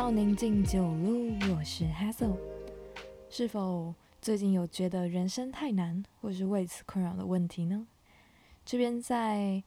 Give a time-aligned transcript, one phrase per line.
[0.00, 2.34] 到宁静九路，我是 Hazel。
[3.28, 7.86] 是否最近有觉得人生太难，或是为此困扰的问题呢？
[8.64, 9.62] 这边在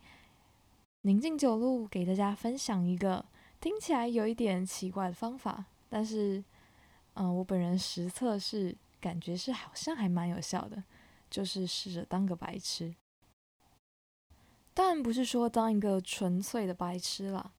[1.01, 3.23] 宁静九路给大家分享一个
[3.61, 6.43] 听起来有一点奇怪的方法，但是，
[7.13, 10.83] 嗯，我本人实测是感觉是好像还蛮有效的，
[11.29, 12.95] 就是试着当个白痴。
[14.73, 17.51] 当然不是说当一个纯粹的白痴啦，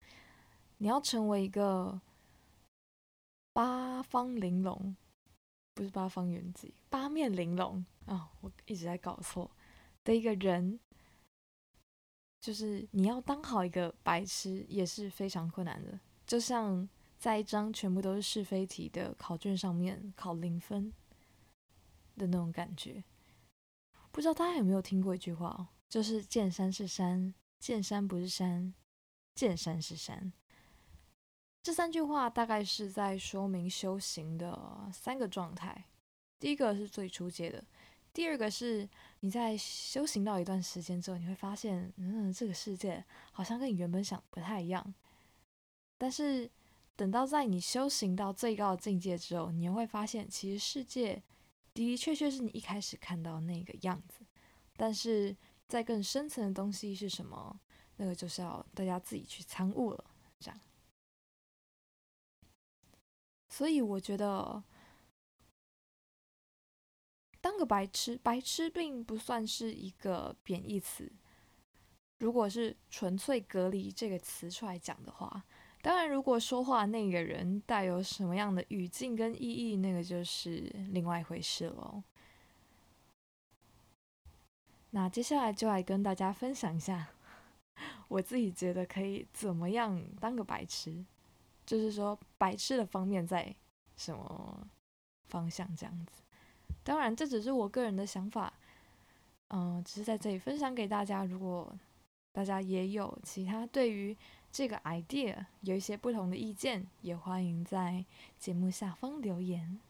[0.79, 2.01] 你要成为一个
[3.55, 4.95] 八方玲珑，
[5.73, 8.29] 不是八方圆寂，八面玲珑啊！
[8.43, 9.51] 我一直在搞错
[10.05, 10.79] 的一个人。
[12.41, 16.87] 就是你要当好一个白痴也是非常困难的，就像
[17.17, 20.93] 在一张全部都是是非题的考卷上面考零分
[22.17, 23.03] 的那种感觉。
[24.11, 28.75] 不知道大家有没有听过一句话哦，就是见山是山，见山不是山，
[29.35, 30.33] 见山是山。
[31.65, 35.87] 这三句话大概是在说明修行的三个状态。
[36.39, 37.65] 第一个是最初阶的。
[38.13, 38.87] 第二个是
[39.21, 44.95] 你在修行到一段时间之后，你会发现，嗯，这个世界好像跟你原本想不太一样。
[45.97, 46.51] 但是
[46.97, 51.23] 等到在你修行到最高的境界之后，你又会发现，其实世界
[51.73, 54.23] 的的确确是你一开始看到那个样子。
[54.77, 55.35] 但是
[55.67, 57.59] 在更深层的东西是什么？
[57.97, 60.05] 那个就是要大家自己去参悟了。
[63.55, 64.65] 所以我觉得。
[67.41, 71.13] 当个白痴，白痴并不算是一个贬义词。
[72.21, 75.45] 如果是纯粹隔离这个词出来讲的话，
[75.83, 82.03] 当然，如果说话那个人带有什么样的语境跟意义，那个就是另外一回事喽。
[84.93, 87.09] 那接下来就来跟大家分享一下，
[88.09, 91.05] 我自己觉得可以怎么样当个白痴，
[91.67, 93.55] 就是说白痴的方面在
[93.97, 94.67] 什么
[95.27, 96.23] 方向这样子。
[96.83, 98.53] 当然，这只是我个人的想法，
[99.49, 101.25] 嗯，只是在这里分享给大家。
[101.25, 101.75] 如果
[102.33, 104.17] 大家也有其他对于
[104.53, 108.05] 这个 idea 有一些不同的意见，也欢迎在
[108.39, 109.81] 节目下方留言。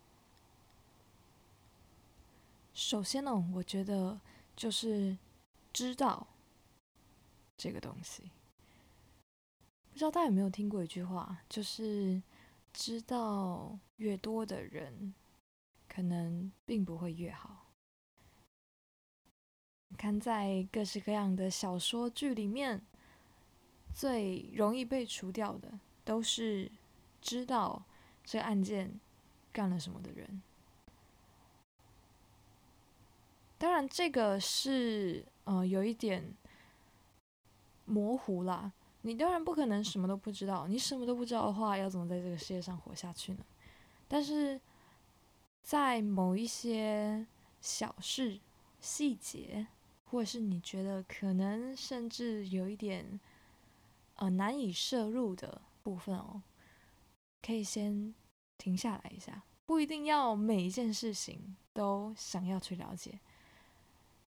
[2.73, 4.21] 首先呢，我觉得
[4.55, 5.17] 就是
[5.73, 6.27] 知道
[7.56, 8.31] 这个东西，
[9.94, 12.21] 不知道大家有没有听过一句话，就是
[12.72, 15.15] 知道越多的人。
[15.87, 17.71] 可能并不会越好。
[19.97, 22.84] 看，在各式各样的小说剧里面，
[23.94, 26.69] 最容易被除掉的，都是
[27.21, 27.84] 知道
[28.25, 28.99] 这案件
[29.53, 30.43] 干了什么的人。
[33.56, 36.34] 当然，这个是呃有一点
[37.84, 38.72] 模糊啦。
[39.04, 40.66] 你当然不可能什么都不知道。
[40.66, 43.44] 你什么都不知道的话，要怎么在这个世界上活下去呢？
[44.09, 44.60] 但是。
[45.65, 47.26] 在某一些
[47.62, 48.38] 小事、
[48.82, 49.66] 细节，
[50.04, 53.19] 或者是你觉得可能甚至有一点
[54.16, 56.43] 呃难以摄入的部分哦，
[57.41, 58.14] 可以先
[58.59, 63.19] 停下来一下，不一定要每一件事情都想要去了解，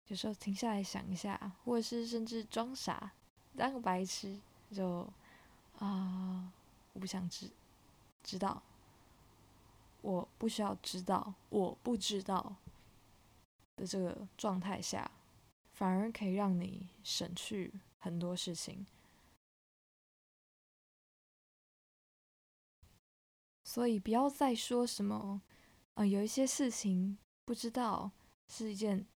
[0.08, 3.12] 有时候停下来想一下，或者是甚至装傻
[3.58, 4.40] 当个白痴，
[4.72, 5.12] 就
[5.80, 6.52] 啊，
[6.94, 7.52] 我不想知
[8.24, 8.62] 知道。
[10.02, 12.56] 我不需要知道，我不知道
[13.76, 15.10] 的这个状态下，
[15.74, 18.86] 反而可以让你省去很多事情。
[23.64, 25.42] 所以不要再说什么，
[25.96, 28.12] 呃，有一些事情不知道
[28.48, 29.08] 是一件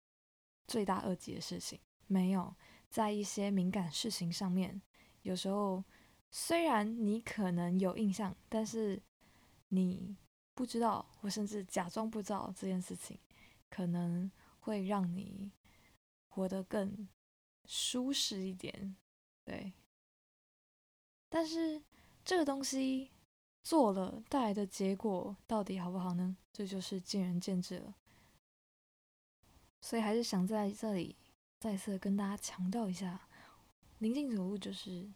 [0.69, 1.79] 罪大恶极的事情。
[2.07, 2.57] 没有，
[2.89, 4.81] 在一些敏感事情上面，
[5.29, 5.85] 有时候
[6.31, 9.01] 虽然你可能有印象，但是
[9.69, 10.17] 你。
[10.59, 13.17] 不知道，或甚至假装不知道这件事情，
[13.71, 14.29] 可能
[14.59, 15.53] 会让你
[16.27, 17.09] 活得更
[17.65, 18.97] 舒适一点，
[19.45, 19.73] 对。
[21.29, 21.81] 但是
[22.25, 23.13] 这个东西
[23.63, 26.37] 做了带来的结果到底好不好呢？
[26.53, 27.95] 这就是见仁见智了。
[29.81, 31.15] 所以还是想在这里
[31.61, 33.29] 再次跟大家强调一下，
[33.99, 35.09] 宁静走路就是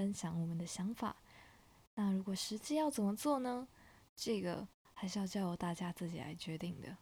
[0.00, 1.14] 分享我们的想法。
[1.94, 3.68] 那如果实际要怎么做呢？
[4.16, 4.66] 这个。
[4.92, 6.94] 还是要交由大家自己来决定的，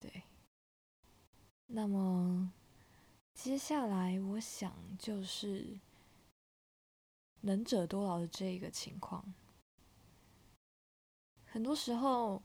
[0.00, 0.22] 对。
[1.66, 2.50] 那么
[3.34, 5.78] 接下来，我想就是
[7.42, 9.34] 能者多劳的这个情况。
[11.44, 12.42] 很多时候，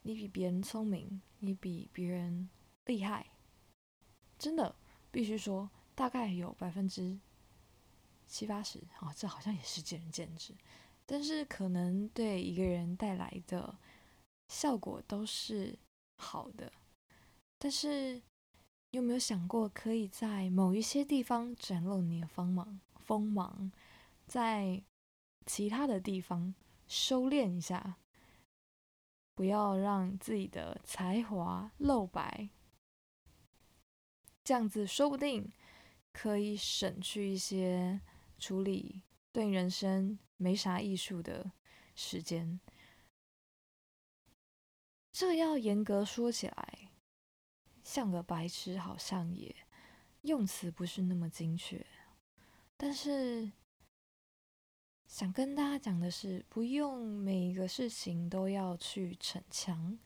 [0.00, 2.48] 你比别人聪明，你比别人
[2.86, 3.26] 厉害，
[4.38, 4.74] 真的
[5.10, 7.20] 必须说，大概有百分之
[8.32, 10.54] 七八十，哦，这好像也是见仁见智。
[11.04, 13.76] 但是可能对一个人带来的
[14.48, 15.78] 效果都是
[16.16, 16.72] 好的。
[17.58, 18.22] 但是你
[18.92, 22.80] 有没有想过，可以在某一些地方展露你的锋芒？
[22.94, 23.70] 锋芒，
[24.26, 24.82] 在
[25.44, 26.54] 其他的地方
[26.88, 27.96] 收敛一下，
[29.34, 32.48] 不要让自己的才华露白。
[34.42, 35.52] 这样子说不定
[36.12, 38.00] 可以省去一些
[38.42, 41.52] 处理对人生没啥艺术的
[41.94, 42.58] 时间。
[45.12, 46.90] 这要严格说起来，
[47.84, 49.54] 像个白痴，好像也
[50.22, 51.86] 用词不是那么精确。
[52.76, 53.52] 但是
[55.06, 59.96] 想跟大家讲的是，不用每一个事情都要去逞强，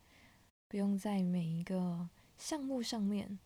[0.68, 3.38] 不用在每一个项目上面。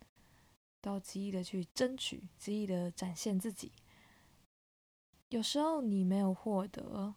[0.82, 3.70] 都要极力的去争取，极力的展现自己。
[5.30, 7.14] 有时候你没有获得，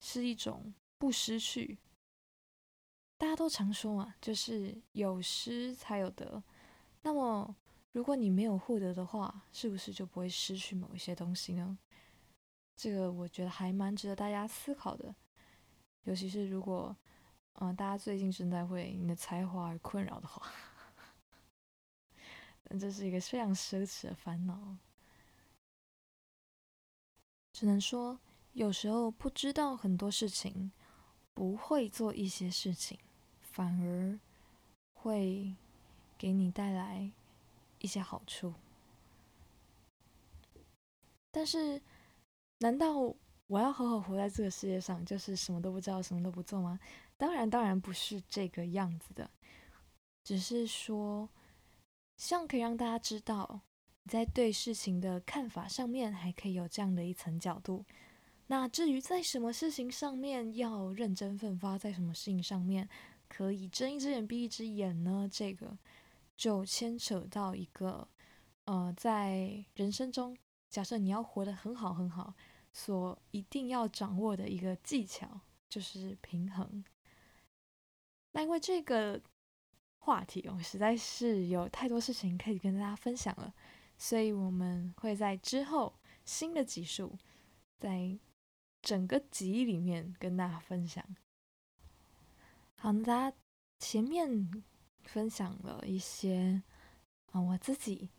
[0.00, 1.78] 是一种不失去。
[3.16, 6.42] 大家都常说嘛，就是有失才有得。
[7.02, 7.56] 那么，
[7.92, 11.78] 如果你没有获得的话，是不是就不会失去某一些东西呢？
[12.74, 15.14] 这个我觉得还蛮值得大家思考的。
[16.02, 16.94] 尤其是如果，
[17.54, 20.50] 嗯，大家最近正在为你的才华而困扰的话。
[22.78, 24.76] 这是一个非常奢侈的烦恼，
[27.56, 28.20] 只能说
[28.52, 30.70] 有时候不知道很多事情，
[31.32, 32.98] 不会做一些事情，
[33.40, 34.20] 反而
[34.92, 35.56] 会
[36.18, 37.10] 给你带来
[37.78, 38.52] 一些好处。
[41.30, 41.80] 但是，
[42.58, 42.98] 难道
[43.46, 46.78] 我要好好活在这个世界上，就是什么都不知道，什么都不做吗？
[47.16, 49.30] 当然，当然不是这个样子的，
[50.22, 51.26] 只是说。
[52.18, 53.62] 希望可以让大家知道，
[54.06, 57.84] 在对事情的看法上面还可以有这样的一层角度。
[58.46, 62.88] 那至于在什么事情上面要认真奋发，在什么事情上面
[63.28, 65.28] 可以睁一只眼闭一只眼呢？
[65.32, 65.76] 这个
[66.36, 68.06] 就牵扯到一个，
[68.64, 70.36] 呃，在人生中，
[70.70, 72.34] 假设你要活得很好很好，
[72.72, 76.84] 所一定要掌握的一个技巧就是平衡。
[78.32, 79.20] 那因为这个。
[79.98, 83.52] 话题我，实在是有太多事情可以跟大家分享了，
[83.98, 85.94] 所以我们会在之后
[86.24, 87.18] 新的集数，
[87.78, 88.18] 在
[88.82, 91.04] 整个集里面跟大家分享。
[92.78, 93.36] 好，那大家
[93.78, 94.62] 前面
[95.04, 96.62] 分享了一些
[97.32, 98.10] 啊，我自己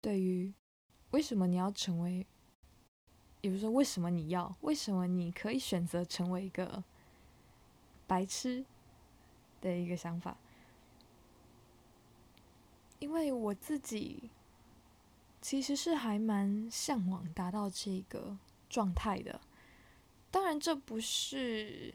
[0.00, 0.52] 对于
[1.10, 2.26] 为什么你要成为，
[3.40, 6.84] 也就是说为什么你要，为什么你可以选择成为一个
[8.06, 8.64] 白痴
[9.60, 10.36] 的一个想法。
[12.98, 14.30] 因为我自己
[15.40, 18.36] 其实是还蛮向往达到这个
[18.68, 19.40] 状态的，
[20.30, 21.94] 当然这不是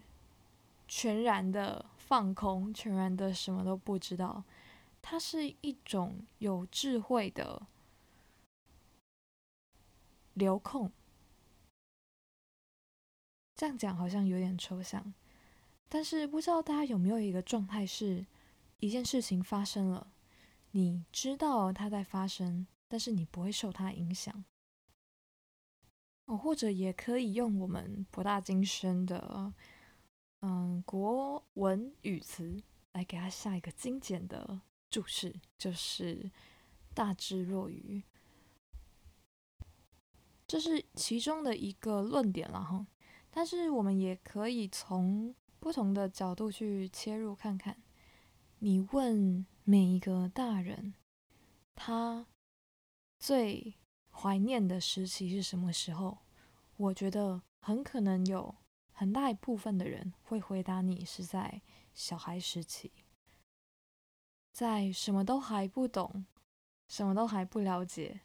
[0.88, 4.44] 全然的放空，全然的什么都不知道，
[5.02, 7.68] 它是一种有智慧的
[10.34, 10.92] 流控。
[13.56, 15.14] 这样讲好像有点抽象，
[15.88, 18.26] 但是不知道大家有没有一个状态，是
[18.80, 20.08] 一件事情发生了。
[20.72, 24.46] 你知道它在发生，但是你不会受它影响。
[26.26, 29.54] 哦，或者也可以用我们博大精深的，
[30.42, 32.62] 嗯，国文语词
[32.94, 36.32] 来给它下一个精简的注释，就是
[36.94, 38.04] 大智若愚。
[40.48, 42.88] 这是其中的一个论点了哈。
[43.30, 47.78] 但是我们也可以从不同的角度去切入看看。
[48.60, 49.46] 你问。
[49.68, 50.94] 每一个大人，
[51.74, 52.28] 他
[53.26, 53.74] 最
[54.12, 56.20] 怀念的时期是什么时候？
[56.78, 58.54] 我觉得很可能有
[58.92, 62.92] 很大一部分的人会回答你是在小孩时期，
[64.54, 66.28] 在什么都还不懂、
[66.88, 68.22] 什么都还不了解、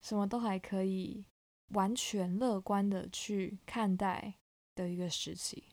[0.00, 1.26] 什么都还可以
[1.70, 4.34] 完全乐观的去看待
[4.76, 5.64] 的一个时期，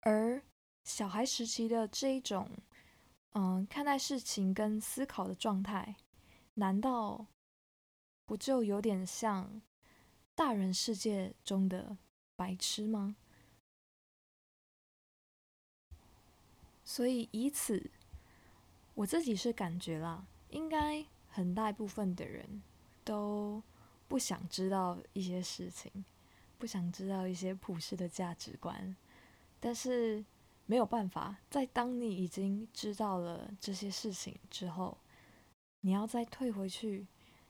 [0.00, 0.42] 而。
[0.82, 2.50] 小孩时期的这一种，
[3.32, 5.96] 嗯，看待事情跟思考的状态，
[6.54, 7.26] 难道
[8.24, 9.62] 不就有点像
[10.34, 11.96] 大人世界中的
[12.34, 13.14] 白痴吗？
[16.84, 17.90] 所以以此，
[18.94, 22.62] 我自己是感觉啦，应该很大部分的人
[23.04, 23.62] 都
[24.08, 26.04] 不想知道一些事情，
[26.56, 28.96] 不想知道一些普世的价值观，
[29.60, 30.24] 但是。
[30.70, 34.98] 没有办法，在当你已经知道了这些事情之后，
[35.80, 37.06] 你要再退回去，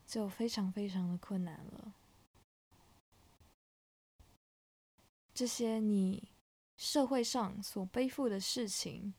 [0.07, 1.95] 就非常非常的困难了。
[5.35, 6.29] 这些你
[6.77, 9.13] 社会上所背负的事情，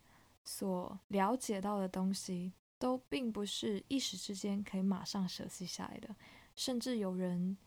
[0.45, 6.15] 所了解到的东西，都并不是一时之间可以马上舍弃下来的，
[6.55, 7.57] 甚至有人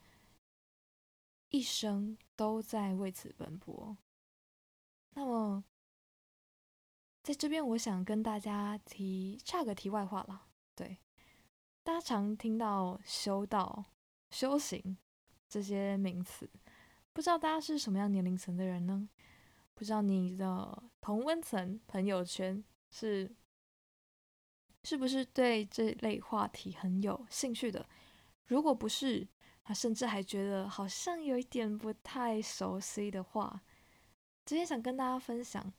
[1.51, 3.95] 一生都在为此奔波。
[5.15, 5.63] 那么，
[7.23, 10.49] 在这边，我想跟大家提差个题外话啦。
[10.75, 10.99] 对，
[11.85, 13.85] 大家常听到修道、
[14.31, 14.97] 修行
[15.49, 16.51] 这些名词，
[17.13, 19.09] 不知道大家是什么样年龄层的人呢？
[19.75, 23.33] 不知道你的同温层朋友圈是
[24.83, 27.89] 是不是对这类话题很有兴趣的？
[28.47, 29.27] 如果不是，
[29.63, 33.63] 他甚至还觉得好像有一点不太熟悉的话。
[34.45, 35.73] 今天想跟大家分享，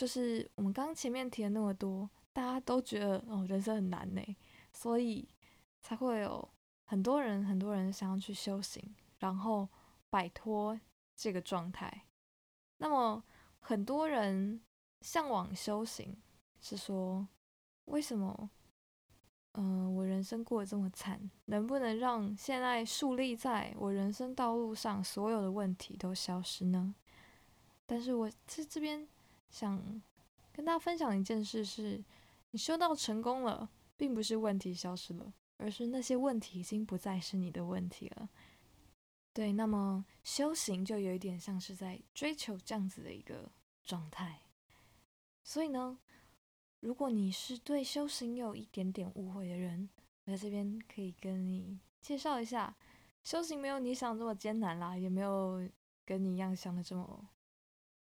[0.00, 4.36] 就是我们刚前面提了那么多，大家都觉得哦，人生很难呢，
[4.72, 5.28] 所以
[5.82, 6.48] 才会有
[6.86, 8.82] 很多人很多人想要去修行，
[9.18, 9.68] 然后
[10.08, 10.80] 摆脱
[11.14, 12.06] 这个状态。
[12.78, 13.22] 那么
[13.58, 14.62] 很多人
[15.02, 16.16] 向往修行，
[16.62, 17.28] 是说
[17.84, 18.48] 为什么？
[19.52, 26.94] 嗯，我人生过得这么惨，能不能让现在树立在我人生道路上所有的问题都消失呢？
[27.84, 29.06] 但是我在这边
[29.50, 30.02] 想
[30.52, 32.02] 跟大家分享一件事：是
[32.52, 38.28] 你修道成功了，并不是问题消失了，而是那些问题已经不再是你的问题了。
[39.32, 43.50] 对，那么修行就有一点像是在追求这样子的一个
[43.84, 44.40] 状态。
[45.42, 45.98] 所以呢，
[46.80, 49.88] 如果你是对修行有一点点误会的人，
[50.24, 52.76] 我在这边可以跟你介绍一下，
[53.22, 55.68] 修行没有你想这么艰难啦，也没有
[56.04, 57.28] 跟你一样想的这么。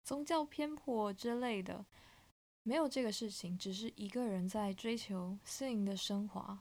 [0.02, 1.86] 宗教偏颇之类的，
[2.62, 6.58] 没有这个事情，只是一个人在追求私营的升华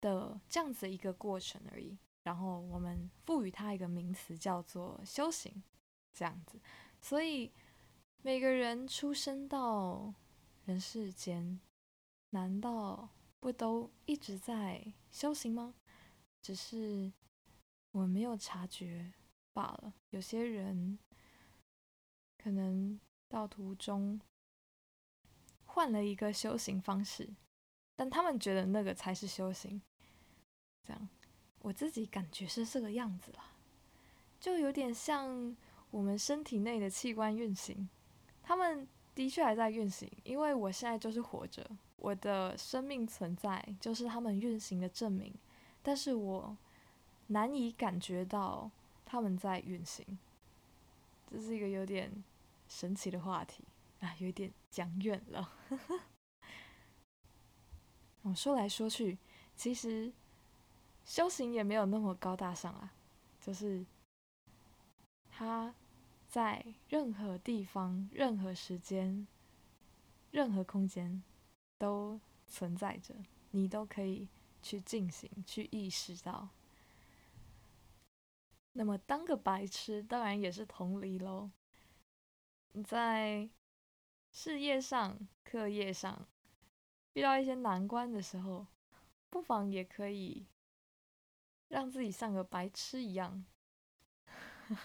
[0.00, 1.98] 的这样子一个过程而已。
[2.22, 5.62] 然后我们赋予它一个名词，叫做修行，
[6.12, 6.60] 这样子。
[7.00, 7.52] 所以
[8.22, 10.14] 每个人出生到
[10.64, 11.60] 人世间，
[12.30, 13.08] 难道
[13.40, 15.74] 不都一直在修行吗？
[16.42, 17.12] 只是
[17.92, 19.12] 我没有察觉
[19.52, 19.94] 罢了。
[20.10, 20.98] 有些人。
[22.46, 22.96] 可能
[23.28, 24.20] 到途中
[25.64, 27.28] 换了一个修行方式，
[27.96, 29.82] 但他们觉得那个才是修行。
[30.84, 31.08] 这样，
[31.58, 33.50] 我自己感觉是这个样子啦，
[34.38, 35.56] 就有点像
[35.90, 37.88] 我们身体内的器官运行，
[38.44, 45.34] 他们的确还在运行，因为我现在就是活着，我的生命存在就是他们运行的证明，
[45.82, 46.56] 但是我
[47.26, 48.70] 难以感觉到
[49.04, 50.16] 他们在运行，
[51.28, 52.22] 这是一个有点。
[52.68, 53.64] 神奇的话题
[54.00, 55.52] 啊，有点讲远了。
[58.22, 59.18] 我说来说去，
[59.54, 60.12] 其实
[61.04, 62.92] 修行也没有那么高大上啊，
[63.40, 63.86] 就是
[65.28, 65.74] 它
[66.28, 69.26] 在任何地方、任何时间、
[70.32, 71.22] 任何空间
[71.78, 73.14] 都存在着，
[73.52, 74.28] 你都可以
[74.60, 76.48] 去进行、去意识到。
[78.72, 81.50] 那么当个白痴，当然也是同理喽。
[82.82, 83.48] 在
[84.30, 86.26] 事业上、课业上
[87.14, 88.66] 遇到一些难关的时候，
[89.30, 90.46] 不妨也可以
[91.68, 93.44] 让自己像个白痴一样。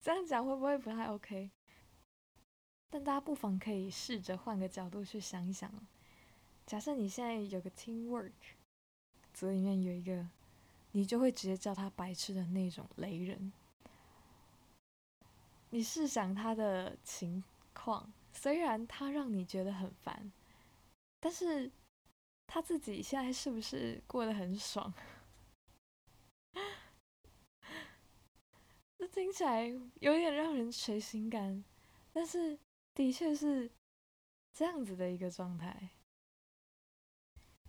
[0.00, 1.50] 这样讲会不会不太 OK？
[2.88, 5.72] 但大家不妨可以试着换个角度去想一想。
[6.66, 8.32] 假设你现在有个 teamwork
[9.32, 10.28] 组里面有一个，
[10.92, 13.52] 你就会直接叫他白痴的那种雷人。
[15.70, 20.30] 你试想他的情况，虽然他让你觉得很烦，
[21.18, 21.70] 但是
[22.46, 24.92] 他自己现在是不是过得很爽？
[28.98, 29.66] 这听起来
[30.00, 31.64] 有点让人垂心肝，
[32.12, 32.58] 但是
[32.92, 33.70] 的确是
[34.52, 35.90] 这样子的一个状态。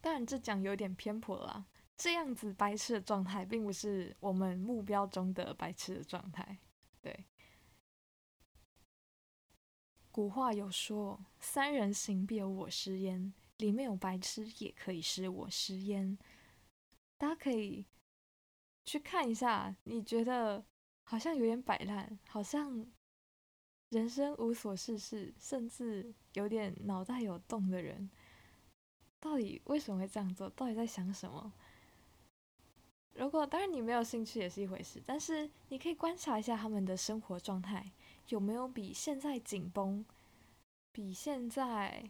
[0.02, 1.68] 当然，这讲有点偏颇啦。
[1.96, 6.58] 这样子白痴的状态，并不是我们目标中的白痴的状态，
[7.00, 7.28] 对。
[10.12, 16.18] 古话有说：“三人行，必有我师焉。”里面有白痴，也可以是我师焉。
[17.18, 17.86] 大家可以
[18.86, 20.66] 去看一下，你觉得
[21.04, 22.86] 好像有点摆烂，好像
[23.90, 28.10] 人生无所事事，甚至有点脑袋有洞的人，
[29.20, 30.50] 到底为什么会这样做？
[30.50, 31.54] 到底在想什么？
[33.14, 37.92] 如果当然你没有兴趣也是一回事，但是你可以观察一下他们的生活状态。
[38.32, 40.06] 有没有比现在紧绷，
[40.94, 42.10] 比现在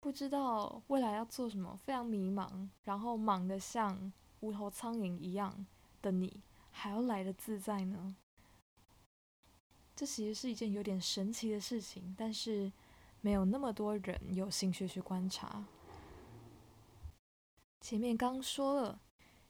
[0.00, 4.10] 不知道未来要做什么，非常迷茫，然后忙得像
[4.40, 5.66] 无头苍蝇一样
[6.00, 8.16] 的你，还要来的自在呢？
[9.94, 12.72] 这其实是一件有点神奇的事情，但是
[13.20, 15.66] 没有那么多人有兴趣去观察。
[17.82, 19.02] 前面刚说了，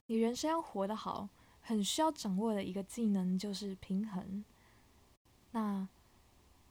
[0.06, 1.28] 你人生要活得好，
[1.60, 4.44] 很需要掌握的一个技能就是平衡。
[5.52, 5.88] 那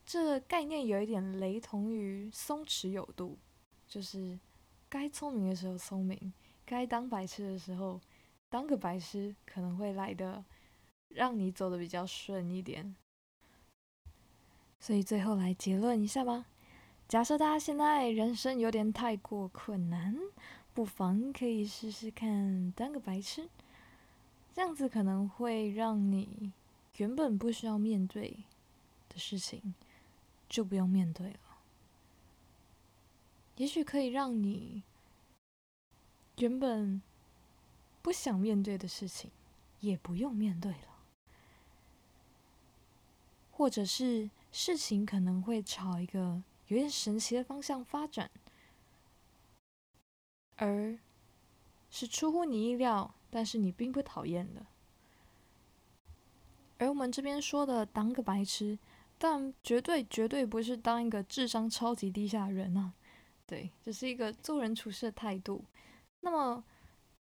[0.06, 3.38] 这个概念有一点雷同于松弛有度，
[3.88, 4.40] 就是
[4.90, 6.34] 该聪明的时候聪明，
[6.66, 8.00] 该当白痴的时候
[8.50, 10.44] 当个白痴，可能会来的
[11.10, 12.96] 让你走的比较顺一点。
[14.80, 16.46] 所以最后来结论一下吧。
[17.08, 20.18] 假设大家现在人生有点太过困难。
[20.72, 23.50] 不妨可以试试看当个白痴，
[24.54, 26.54] 这样子可能会让你
[26.98, 28.46] 原本不需要面对
[29.10, 29.74] 的事情
[30.48, 31.40] 就不用面对了。
[33.58, 34.84] 也许可以让你
[36.38, 37.02] 原本
[38.02, 39.30] 不想面对的事情
[39.82, 41.04] 也不用面对了，
[43.52, 48.32] 或者是事情可能会朝一个有点神奇的方向发展。
[50.56, 50.98] 而
[51.90, 54.66] 是出乎你意料，但是你并不讨厌的。
[56.78, 58.78] 而我们这边说的当个白痴，
[59.20, 62.94] 但绝对绝对不是当一个智商超级低下的人啊！
[63.46, 65.66] 对，这是一个做人处事的态度。
[66.22, 66.64] 那么，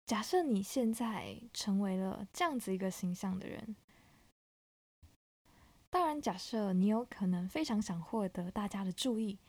[0.05, 3.75] 假设你现在成为了这样子一个形象的人，
[5.89, 9.39] 当然，假设你有可能非常想获得大家的注意，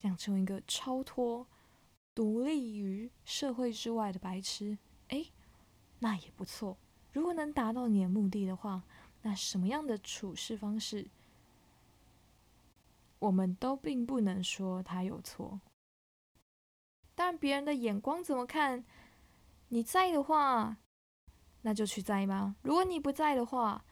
[0.00, 1.46] 想成为一个超脱。
[2.14, 5.26] 独立于社会之外的白痴，哎，
[6.00, 6.76] 那也不错。
[7.12, 8.82] 如果能达到你的目的的话，
[9.22, 11.06] 那什么样的处事方式，
[13.18, 15.60] 我们都并不能说他有错。
[17.14, 18.84] 但别人的眼光怎么看，
[19.68, 20.76] 你在的话，
[21.62, 22.54] 那就去在吧。
[22.62, 23.84] 如果你不在的话，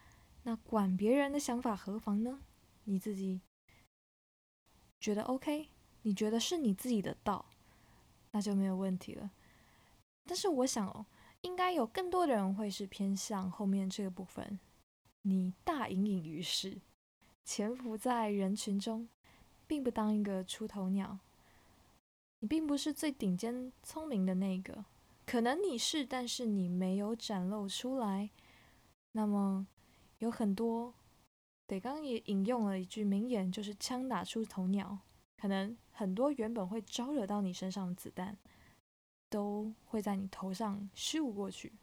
[0.43, 2.39] 那管别人的想法何妨呢？
[2.85, 3.41] 你自己
[4.99, 5.69] 觉得 OK，
[6.03, 7.45] 你觉得是你自己的道。
[8.31, 9.31] 那就没有问题了。
[10.25, 11.05] 但是我想哦，
[11.41, 14.59] 应该有更多的人会是偏向后面这个部分。
[15.23, 16.81] 你大隐隐于市，
[17.43, 19.09] 潜伏在人群中，
[19.67, 21.19] 并不当一个出头鸟。
[22.39, 24.85] 你并不是最顶尖聪明的那个，
[25.25, 28.29] 可能你是，但是你没有展露出来。
[29.13, 29.67] 那么
[30.19, 30.93] 有很多，
[31.65, 34.99] 得刚也引用了一句名言，就是“枪打出头鸟”。
[35.41, 38.37] 可能很多原本会招惹到你身上的子弹，
[39.29, 41.73] 都会在你头上咻过去，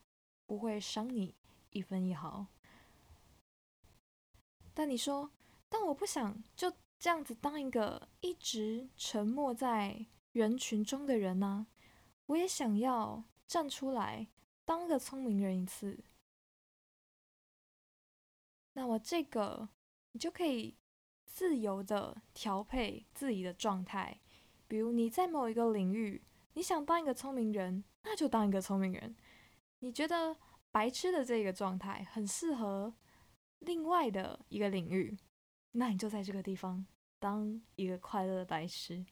[0.46, 1.34] 不会伤你
[1.70, 2.46] 一分一毫。
[4.72, 5.30] 但你说，
[5.68, 6.72] 但我不想就
[7.04, 11.66] 这样子当一个一直沉默在人群中的人呢？
[12.24, 14.28] 我也想要站出来
[14.64, 16.02] 当个聪明人一次。
[18.72, 19.68] 那么这个
[20.12, 20.78] 你就可以。
[21.26, 24.20] 自由的调配自己的状态，
[24.66, 26.22] 比如你在某一个领域，
[26.54, 29.14] 你想当一个聪明人，那就当一个聪明人。
[29.80, 30.36] 你觉得
[30.70, 32.94] 白痴的这个状态很适合
[33.58, 35.18] 另外的一个领域，
[35.76, 36.84] 那你就在这个地方
[37.18, 39.04] 当一个快乐的白痴。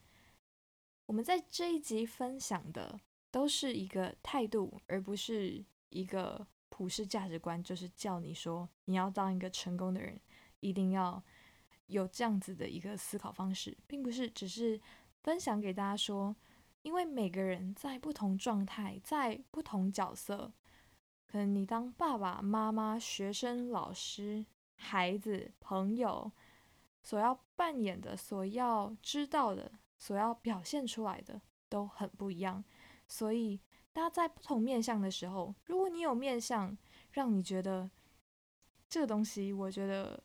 [1.06, 2.98] 我们在这一集分享的
[3.30, 10.20] 都是一个态度，而不是一个普世价值观，就是叫你说你要当一个成功的人，
[10.60, 11.22] 一定要。
[11.88, 14.80] 有这样子的一个思考方式，并不是只是
[15.22, 16.34] 分享给大家说，
[16.80, 20.54] 因为每个人在不同状态，在不同角色，
[21.26, 24.46] 可能你当爸爸妈妈、学生、老师、
[24.76, 26.32] 孩子、朋友，
[27.02, 32.64] 所要扮演的、所要知道的、所要表现出来的都很不一样。
[33.06, 33.60] 所以，
[33.92, 36.76] 大家在不同面向的时候，如果你有面向
[37.12, 37.90] 让你觉得
[38.88, 40.22] 这个东西，我觉得。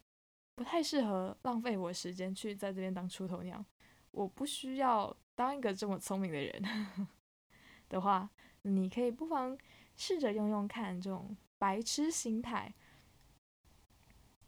[0.58, 3.64] 不太适合浪费我时间去在这边当出头鸟。
[4.10, 7.08] 我不需要当一个这么聪明的人
[7.88, 8.28] 的话，
[8.64, 9.56] 你可以不妨
[9.96, 12.74] 试着用用看这种白痴心态，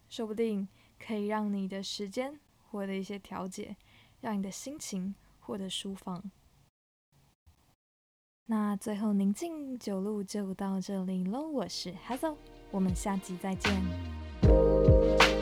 [0.08, 0.68] 说不定
[1.04, 3.74] 可以让你的时间获得一些调节，
[4.20, 6.22] 让你的心情获得舒放。
[8.46, 12.36] 那最后宁静九路就到这里喽，我是 Hazel，
[12.70, 15.39] 我们下集再见。